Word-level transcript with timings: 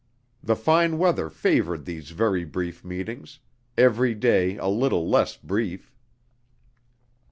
The 0.41 0.55
fine 0.55 0.97
weather 0.97 1.29
favored 1.29 1.85
these 1.85 2.09
very 2.09 2.43
brief 2.43 2.83
meetings, 2.83 3.37
every 3.77 4.15
day 4.15 4.57
a 4.57 4.65
little 4.67 5.07
less 5.07 5.37
brief. 5.37 5.93